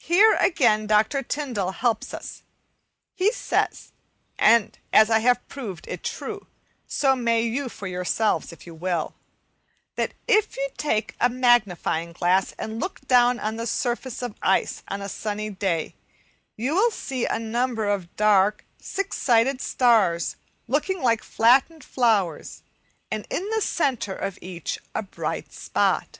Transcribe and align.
Here, 0.00 0.34
again, 0.34 0.86
Dr. 0.86 1.22
Tyndall 1.22 1.70
helps 1.70 2.12
us. 2.12 2.42
He 3.14 3.32
says 3.32 3.90
(and 4.38 4.78
as 4.92 5.08
I 5.08 5.20
have 5.20 5.48
proved 5.48 5.88
it 5.88 6.04
true, 6.04 6.46
so 6.86 7.16
may 7.16 7.40
you 7.40 7.70
for 7.70 7.86
yourselves, 7.86 8.52
if 8.52 8.66
you 8.66 8.74
will) 8.74 9.14
that 9.96 10.12
if 10.28 10.58
you 10.58 10.68
take 10.76 11.16
a 11.18 11.30
magnifying 11.30 12.12
glass, 12.12 12.52
and 12.58 12.78
look 12.80 13.00
down 13.08 13.40
on 13.40 13.56
the 13.56 13.66
surface 13.66 14.20
of 14.20 14.34
ice 14.42 14.82
on 14.88 15.00
a 15.00 15.08
sunny 15.08 15.48
day, 15.48 15.94
you 16.58 16.74
will 16.74 16.90
see 16.90 17.24
a 17.24 17.38
number 17.38 17.88
of 17.88 18.14
dark, 18.16 18.66
six 18.78 19.16
sided 19.16 19.62
stars, 19.62 20.36
looking 20.68 21.00
like 21.00 21.24
flattened 21.24 21.82
flowers, 21.82 22.62
and 23.10 23.26
in 23.30 23.48
the 23.56 23.62
centre 23.62 24.14
of 24.14 24.38
each 24.42 24.78
a 24.94 25.00
bright 25.02 25.50
spot. 25.54 26.18